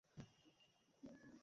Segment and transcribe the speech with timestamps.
[0.03, 0.25] ওহ,
[1.03, 1.37] Jesus!